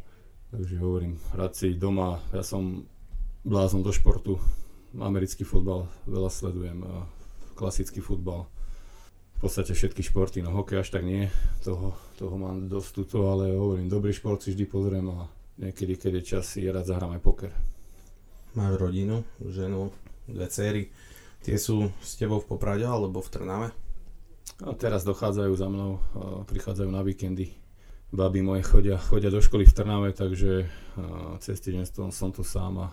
Takže 0.53 0.75
hovorím, 0.79 1.19
rád 1.35 1.57
si 1.57 1.75
doma, 1.75 2.21
ja 2.31 2.45
som 2.45 2.85
blázon 3.43 3.83
do 3.83 3.91
športu, 3.91 4.39
americký 4.95 5.43
futbal 5.43 5.89
veľa 6.05 6.29
sledujem, 6.29 6.79
klasický 7.57 7.99
futbal 7.99 8.47
podstate 9.43 9.75
všetky 9.75 9.99
športy, 9.99 10.39
no 10.39 10.55
hokej 10.55 10.79
až 10.79 10.95
tak 10.95 11.03
nie, 11.03 11.27
toho, 11.67 11.91
toho 12.15 12.35
mám 12.39 12.71
dosť 12.71 12.89
tuto, 12.95 13.27
ale 13.27 13.51
hovorím, 13.51 13.91
dobrý 13.91 14.15
šport 14.15 14.39
si 14.39 14.55
vždy 14.55 14.65
pozriem 14.71 15.03
a 15.11 15.27
niekedy, 15.59 15.99
keď 15.99 16.11
je 16.17 16.23
čas, 16.23 16.47
si 16.47 16.63
rád 16.63 16.87
zahrám 16.87 17.19
aj 17.19 17.21
poker. 17.21 17.51
Máš 18.55 18.79
rodinu, 18.79 19.27
ženu, 19.43 19.91
dve 20.31 20.47
cery, 20.47 20.87
tie 21.43 21.59
sú 21.59 21.91
s 21.99 22.15
tebou 22.15 22.39
v 22.39 22.55
Poprade 22.55 22.87
alebo 22.87 23.19
v 23.19 23.31
Trnave? 23.35 23.69
A 24.63 24.71
teraz 24.79 25.03
dochádzajú 25.03 25.53
za 25.59 25.67
mnou, 25.67 25.99
prichádzajú 26.47 26.87
na 26.87 27.03
víkendy. 27.03 27.51
Baby 28.13 28.45
moje 28.45 28.63
chodia, 28.63 28.95
chodia 28.95 29.33
do 29.33 29.43
školy 29.43 29.67
v 29.67 29.75
Trnave, 29.75 30.09
takže 30.15 30.71
cez 31.43 31.57
týždeň 31.59 32.13
som 32.13 32.31
tu 32.31 32.47
sám 32.47 32.79
a 32.79 32.87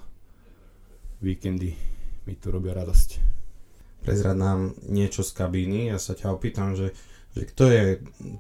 víkendy 1.23 1.79
mi 2.27 2.35
tu 2.35 2.51
robia 2.51 2.75
radosť 2.75 3.40
prezrať 4.01 4.37
nám 4.37 4.73
niečo 4.89 5.21
z 5.21 5.37
kabíny. 5.37 5.93
Ja 5.93 6.01
sa 6.01 6.17
ťa 6.17 6.33
opýtam, 6.33 6.73
že, 6.75 6.97
že 7.37 7.45
kto 7.47 7.65
je 7.69 7.85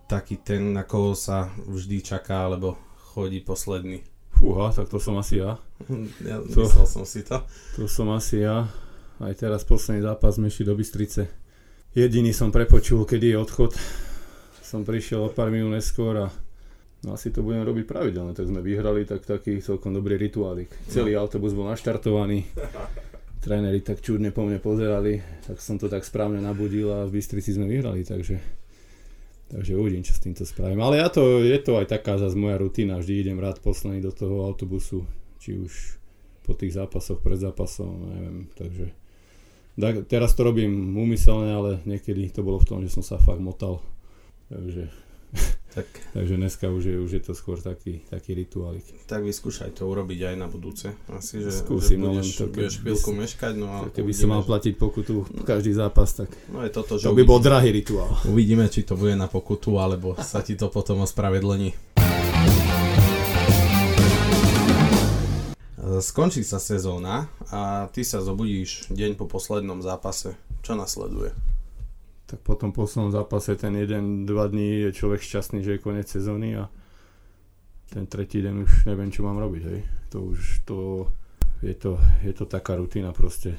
taký 0.09 0.40
ten, 0.40 0.73
na 0.73 0.83
koho 0.85 1.12
sa 1.12 1.52
vždy 1.69 2.00
čaká, 2.00 2.49
alebo 2.49 2.81
chodí 3.12 3.45
posledný? 3.45 4.02
Fúha, 4.33 4.73
tak 4.73 4.88
to 4.88 4.97
som 4.97 5.21
asi 5.21 5.45
ja. 5.45 5.61
Ja 6.29 6.40
to, 6.40 6.64
myslel 6.64 6.88
som 6.88 7.05
si 7.05 7.21
to. 7.21 7.45
To 7.76 7.85
som 7.85 8.09
asi 8.12 8.45
ja. 8.45 8.69
Aj 9.21 9.35
teraz 9.37 9.69
posledný 9.69 10.00
zápas 10.00 10.40
sme 10.40 10.49
išli 10.49 10.64
do 10.64 10.73
Bystrice. 10.73 11.29
Jediný 11.93 12.33
som 12.33 12.49
prepočul, 12.49 13.05
kedy 13.05 13.35
je 13.35 13.37
odchod. 13.37 13.73
Som 14.64 14.87
prišiel 14.87 15.26
o 15.26 15.35
pár 15.35 15.52
minút 15.52 15.75
neskôr 15.75 16.14
a 16.14 16.26
no 17.05 17.19
asi 17.19 17.29
to 17.35 17.45
budem 17.45 17.67
robiť 17.67 17.85
pravidelne. 17.85 18.33
Tak 18.33 18.49
sme 18.49 18.64
vyhrali, 18.64 19.05
tak 19.05 19.26
taký 19.26 19.61
celkom 19.61 19.93
dobrý 19.93 20.17
rituálik. 20.17 20.73
Celý 20.88 21.19
no. 21.19 21.26
autobus 21.26 21.52
bol 21.52 21.69
naštartovaný 21.69 22.47
tréneri 23.41 23.81
tak 23.81 24.05
čudne 24.05 24.31
po 24.31 24.45
mne 24.45 24.61
pozerali, 24.61 25.25
tak 25.49 25.59
som 25.59 25.81
to 25.81 25.89
tak 25.89 26.05
správne 26.05 26.39
nabudil 26.45 26.93
a 26.93 27.09
v 27.09 27.19
Bystrici 27.19 27.57
sme 27.57 27.65
vyhrali, 27.67 28.05
takže, 28.05 28.37
takže 29.49 29.73
uvidím, 29.81 30.05
čo 30.05 30.13
s 30.13 30.21
týmto 30.21 30.45
spravím. 30.45 30.85
Ale 30.85 31.01
ja 31.01 31.09
to, 31.09 31.41
je 31.41 31.59
to 31.59 31.81
aj 31.81 31.89
taká 31.89 32.21
zase 32.21 32.37
moja 32.37 32.61
rutina, 32.61 33.01
vždy 33.01 33.27
idem 33.27 33.41
rád 33.41 33.65
posledný 33.65 34.05
do 34.05 34.13
toho 34.13 34.45
autobusu, 34.45 35.09
či 35.41 35.57
už 35.57 35.73
po 36.45 36.53
tých 36.53 36.77
zápasoch, 36.77 37.25
pred 37.25 37.41
zápasom, 37.41 38.13
neviem, 38.13 38.39
takže 38.55 38.93
tak, 39.81 40.05
teraz 40.13 40.37
to 40.37 40.45
robím 40.45 40.93
úmyselne, 40.93 41.49
ale 41.49 41.71
niekedy 41.89 42.29
to 42.29 42.45
bolo 42.45 42.61
v 42.61 42.69
tom, 42.69 42.79
že 42.85 42.93
som 42.93 43.01
sa 43.01 43.17
fakt 43.17 43.41
motal, 43.41 43.81
takže 44.53 44.93
tak. 45.77 45.87
Takže 46.13 46.35
dneska 46.37 46.67
už 46.71 46.83
je, 46.85 46.97
už 46.99 47.11
je 47.11 47.23
to 47.23 47.33
skôr 47.35 47.63
taký, 47.63 48.03
taký 48.11 48.35
rituálik. 48.35 48.83
Tak 49.07 49.23
vyskúšaj 49.23 49.79
to 49.79 49.87
urobiť 49.87 50.35
aj 50.35 50.37
na 50.37 50.47
budúce. 50.51 50.91
Asi, 51.11 51.43
že, 51.43 51.55
Skúsim, 51.55 52.03
že 52.03 52.05
no 52.05 52.11
budeš, 52.19 52.29
to, 52.35 52.45
budeš 52.51 52.75
chvíľku 52.83 53.11
meškať. 53.15 53.55
No 53.55 53.67
a 53.71 53.79
keby 53.91 54.11
som 54.11 54.35
mal 54.35 54.43
platiť 54.43 54.75
pokutu 54.75 55.27
každý 55.47 55.71
zápas, 55.75 56.11
tak 56.15 56.31
no 56.51 56.63
je 56.67 56.71
toto, 56.75 56.99
že 56.99 57.07
to 57.07 57.15
by 57.15 57.23
bol 57.23 57.39
drahý 57.39 57.71
rituál. 57.71 58.11
Uvidíme, 58.27 58.67
či 58.67 58.83
to 58.83 58.99
bude 58.99 59.15
na 59.15 59.31
pokutu, 59.31 59.79
alebo 59.79 60.19
sa 60.19 60.43
ti 60.43 60.59
to 60.59 60.67
potom 60.67 61.07
ospravedlení. 61.07 61.75
Skončí 66.01 66.47
sa 66.47 66.63
sezóna 66.63 67.27
a 67.51 67.91
ty 67.91 68.07
sa 68.07 68.23
zobudíš 68.23 68.89
deň 68.95 69.19
po 69.19 69.27
poslednom 69.27 69.83
zápase. 69.83 70.39
Čo 70.63 70.79
nasleduje? 70.79 71.50
Tak 72.31 72.47
po 72.47 72.55
tom 72.55 72.71
zápase 73.11 73.59
ten 73.59 73.75
jeden, 73.75 74.23
dva 74.23 74.47
dní 74.47 74.87
je 74.87 74.95
človek 74.95 75.19
šťastný, 75.19 75.67
že 75.67 75.75
je 75.75 75.83
koniec 75.83 76.07
sezóny 76.07 76.55
a 76.63 76.71
ten 77.91 78.07
tretí 78.07 78.39
deň 78.39 78.55
už 78.63 78.87
neviem, 78.87 79.11
čo 79.11 79.27
mám 79.27 79.43
robiť, 79.43 79.63
hej. 79.67 79.83
To 80.15 80.31
už 80.31 80.63
to, 80.63 81.11
je 81.59 81.75
to, 81.75 81.99
je 82.23 82.31
to 82.31 82.47
taká 82.47 82.79
rutina 82.79 83.11
proste. 83.11 83.59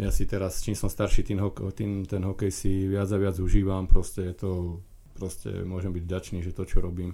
Ja 0.00 0.08
si 0.08 0.24
teraz, 0.24 0.64
čím 0.64 0.72
som 0.72 0.88
starší, 0.88 1.36
hokej, 1.36 1.68
ten, 1.76 2.08
ten 2.08 2.24
hokej 2.24 2.48
si 2.48 2.88
viac 2.88 3.12
a 3.12 3.20
viac 3.20 3.36
užívam, 3.36 3.84
proste 3.84 4.32
je 4.32 4.34
to, 4.40 4.50
proste 5.12 5.52
môžem 5.68 5.92
byť 5.92 6.00
vďačný, 6.00 6.38
že 6.40 6.56
to, 6.56 6.64
čo 6.64 6.80
robím, 6.80 7.12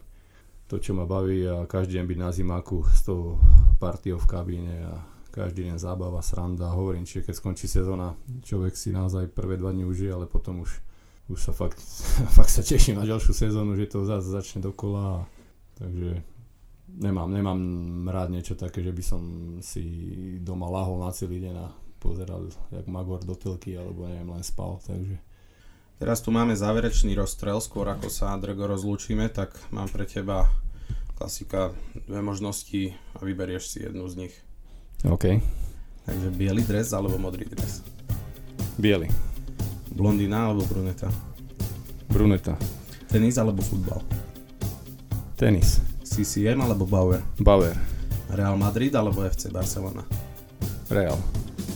to, 0.71 0.79
čo 0.79 0.95
ma 0.95 1.11
baví 1.11 1.43
a 1.43 1.67
každý 1.67 1.99
deň 1.99 2.07
byť 2.07 2.19
na 2.23 2.31
zimáku 2.31 2.87
s 2.87 3.03
tou 3.03 3.43
partiou 3.83 4.23
v 4.23 4.31
kabíne 4.31 4.77
a 4.87 4.95
každý 5.31 5.71
deň 5.71 5.79
zábava, 5.79 6.21
sranda, 6.21 6.75
hovorím, 6.75 7.07
čiže 7.07 7.31
keď 7.31 7.35
skončí 7.39 7.67
sezóna, 7.71 8.19
človek 8.43 8.75
si 8.75 8.91
naozaj 8.91 9.31
prvé 9.31 9.57
dva 9.57 9.71
dni 9.71 9.87
užije, 9.87 10.11
ale 10.11 10.27
potom 10.27 10.67
už, 10.67 10.83
už 11.31 11.39
sa 11.39 11.55
fakt, 11.55 11.79
fakt 12.37 12.51
sa 12.51 12.67
teším 12.67 12.99
na 12.99 13.07
ďalšiu 13.07 13.33
sezónu, 13.33 13.79
že 13.79 13.89
to 13.89 14.03
zase 14.03 14.29
začne 14.29 14.61
dokola, 14.61 15.25
takže 15.79 16.21
nemám, 16.91 17.31
nemám 17.31 17.61
rád 18.11 18.35
niečo 18.35 18.59
také, 18.59 18.83
že 18.83 18.91
by 18.91 19.03
som 19.07 19.23
si 19.63 19.85
doma 20.43 20.67
lahol 20.67 21.01
na 21.01 21.15
celý 21.15 21.41
deň 21.41 21.55
a 21.57 21.71
pozeral, 22.03 22.51
jak 22.75 22.91
Magor 22.91 23.23
do 23.23 23.39
telky, 23.39 23.79
alebo 23.79 24.11
neviem, 24.11 24.29
len 24.29 24.43
spal, 24.43 24.83
takže 24.83 25.17
Teraz 26.01 26.25
tu 26.25 26.33
máme 26.33 26.57
záverečný 26.57 27.13
rozstrel, 27.13 27.61
skôr 27.61 27.85
ako 27.93 28.09
sa 28.09 28.33
Drego 28.41 28.65
rozlúčime, 28.65 29.29
tak 29.29 29.53
mám 29.69 29.85
pre 29.93 30.09
teba 30.09 30.49
klasika, 31.21 31.77
dve 32.09 32.25
možnosti 32.25 32.97
a 33.13 33.21
vyberieš 33.21 33.69
si 33.69 33.85
jednu 33.85 34.09
z 34.09 34.25
nich. 34.25 34.35
OK. 35.09 35.25
Takže 36.05 36.29
biely 36.37 36.61
dres 36.61 36.93
alebo 36.93 37.17
modrý 37.17 37.49
dres. 37.49 37.81
Biely. 38.77 39.09
Blondína 39.95 40.53
alebo 40.53 40.65
bruneta. 40.69 41.09
Bruneta. 42.13 42.55
Tenis 43.09 43.41
alebo 43.41 43.65
futbal. 43.65 44.05
Tenis. 45.41 45.81
CCM 46.05 46.61
alebo 46.61 46.85
Bauer. 46.85 47.25
Bauer. 47.41 47.73
Real 48.29 48.61
Madrid 48.61 48.93
alebo 48.93 49.25
FC 49.25 49.49
Barcelona. 49.49 50.05
Real. 50.93 51.17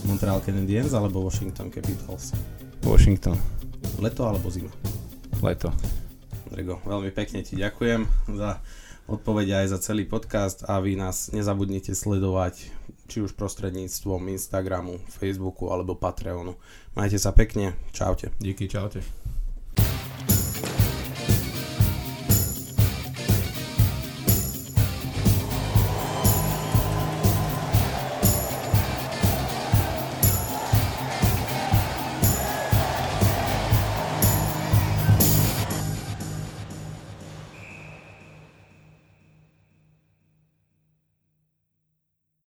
Montreal 0.05 0.37
Canadiens 0.45 0.93
alebo 0.93 1.25
Washington 1.25 1.73
Capitals. 1.73 2.29
Washington. 2.85 3.39
Leto 3.97 4.27
alebo 4.27 4.51
zima. 4.53 4.69
Leto. 5.41 5.73
Drego, 6.51 6.77
veľmi 6.85 7.09
pekne 7.09 7.41
ti 7.41 7.57
ďakujem 7.57 8.05
za 8.37 8.61
odpovede 9.05 9.53
aj 9.53 9.73
za 9.73 9.79
celý 9.81 10.05
podcast 10.05 10.65
a 10.65 10.81
vy 10.81 10.97
nás 10.97 11.29
nezabudnite 11.33 11.93
sledovať 11.93 12.69
či 13.05 13.21
už 13.21 13.37
prostredníctvom 13.37 14.33
Instagramu, 14.33 14.97
Facebooku 15.09 15.69
alebo 15.69 15.95
Patreonu. 15.95 16.57
Majte 16.97 17.21
sa 17.21 17.31
pekne, 17.31 17.77
čaute. 17.93 18.33
Díky, 18.41 18.65
čaute. 18.65 19.05